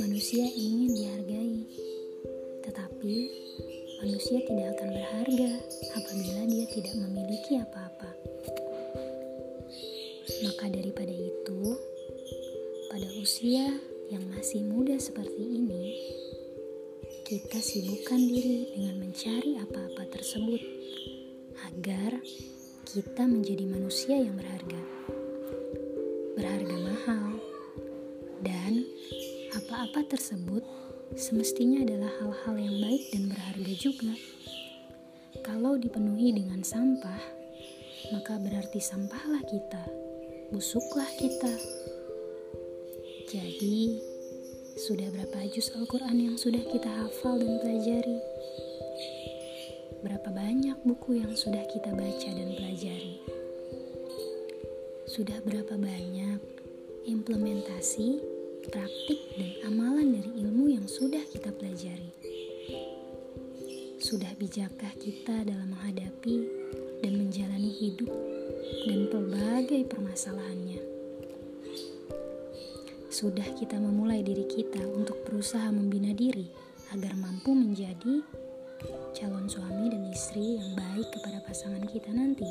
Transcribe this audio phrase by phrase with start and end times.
[0.00, 1.60] Manusia ingin dihargai,
[2.64, 3.16] tetapi
[4.00, 5.50] manusia tidak akan berharga
[5.92, 8.10] apabila dia tidak memiliki apa-apa.
[10.40, 11.60] Maka daripada itu,
[12.88, 13.76] pada usia
[14.08, 15.84] yang masih muda seperti ini,
[17.28, 20.64] kita sibukkan diri dengan mencari apa-apa tersebut
[21.68, 22.24] agar
[22.88, 24.59] kita menjadi manusia yang berharga.
[29.70, 30.66] Apa-apa tersebut
[31.14, 34.10] semestinya adalah hal-hal yang baik dan berharga juga.
[35.46, 37.22] Kalau dipenuhi dengan sampah,
[38.10, 39.78] maka berarti sampahlah kita,
[40.50, 41.54] busuklah kita.
[43.30, 44.02] Jadi,
[44.74, 48.18] sudah berapa juz Al-Quran yang sudah kita hafal dan pelajari?
[50.02, 53.22] Berapa banyak buku yang sudah kita baca dan pelajari?
[55.06, 56.42] Sudah berapa banyak
[57.06, 62.12] implementasi praktik dan amalan dari ilmu yang sudah kita pelajari.
[63.96, 66.36] Sudah bijakkah kita dalam menghadapi
[67.00, 68.12] dan menjalani hidup
[68.84, 70.80] dan berbagai permasalahannya?
[73.08, 76.48] Sudah kita memulai diri kita untuk berusaha membina diri
[76.92, 78.24] agar mampu menjadi
[79.16, 82.48] calon suami dan istri yang baik kepada pasangan kita nanti.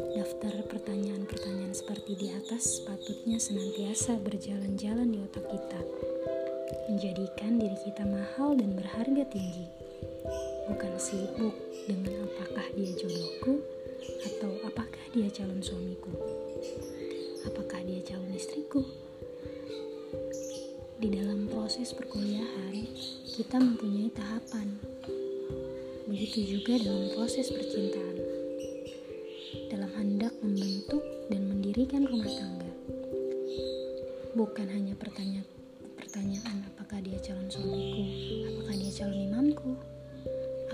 [0.00, 5.80] Daftar pertanyaan-pertanyaan seperti di atas sepatutnya senantiasa berjalan-jalan di otak kita,
[6.88, 9.68] menjadikan diri kita mahal dan berharga tinggi.
[10.72, 11.52] Bukan sibuk
[11.84, 13.60] dengan apakah dia jodohku
[14.24, 16.16] atau apakah dia calon suamiku,
[17.44, 18.80] apakah dia calon istriku.
[20.96, 22.88] Di dalam proses perkuliahan,
[23.36, 24.80] kita mempunyai tahapan.
[26.08, 28.39] Begitu juga dalam proses percintaan
[31.88, 32.70] dan mendirikan rumah tangga.
[34.36, 35.48] Bukan hanya pertanyaan
[35.96, 38.04] pertanyaan apakah dia calon suamiku,
[38.52, 39.72] apakah dia calon imamku,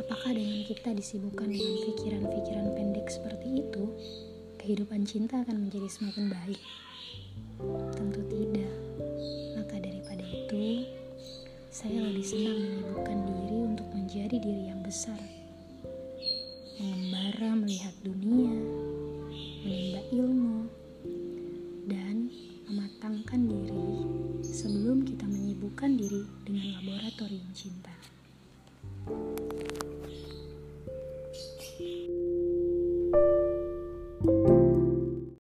[0.03, 3.85] apakah dengan kita disibukkan dengan pikiran-pikiran pendek seperti itu,
[4.59, 6.61] kehidupan cinta akan menjadi semakin baik.
[7.95, 8.75] Tentu tidak.
[9.63, 10.91] Maka daripada itu,
[11.71, 15.23] saya lebih senang menyibukkan diri untuk menjadi diri yang besar
[16.77, 18.53] mengembara melihat dunia,
[19.65, 19.96] menimba
[25.67, 27.91] menyibukkan diri dengan laboratorium cinta.